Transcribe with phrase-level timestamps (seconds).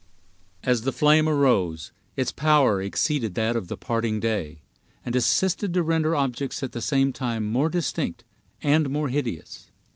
[0.63, 4.63] As the flame arose, its power exceeded that of the parting day,
[5.05, 8.23] and assisted to render objects at the same time more distinct
[8.63, 9.69] and more hideous.